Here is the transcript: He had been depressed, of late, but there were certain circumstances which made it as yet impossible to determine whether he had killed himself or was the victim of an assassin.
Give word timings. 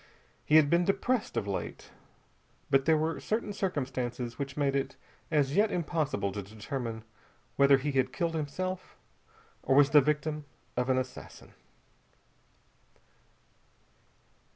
He 0.43 0.55
had 0.55 0.67
been 0.67 0.83
depressed, 0.83 1.37
of 1.37 1.45
late, 1.45 1.91
but 2.71 2.85
there 2.85 2.97
were 2.97 3.19
certain 3.19 3.53
circumstances 3.53 4.39
which 4.39 4.57
made 4.57 4.75
it 4.75 4.95
as 5.29 5.55
yet 5.55 5.69
impossible 5.71 6.31
to 6.31 6.41
determine 6.41 7.03
whether 7.55 7.77
he 7.77 7.91
had 7.91 8.11
killed 8.11 8.33
himself 8.33 8.97
or 9.61 9.75
was 9.75 9.91
the 9.91 10.01
victim 10.01 10.45
of 10.75 10.89
an 10.89 10.97
assassin. 10.97 11.53